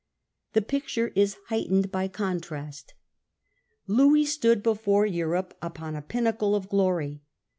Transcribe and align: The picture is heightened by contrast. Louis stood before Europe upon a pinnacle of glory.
The 0.53 0.63
picture 0.63 1.09
is 1.13 1.37
heightened 1.49 1.91
by 1.91 2.07
contrast. 2.07 2.95
Louis 3.85 4.25
stood 4.25 4.63
before 4.63 5.05
Europe 5.05 5.55
upon 5.61 5.95
a 5.95 6.01
pinnacle 6.01 6.55
of 6.55 6.67
glory. 6.69 7.21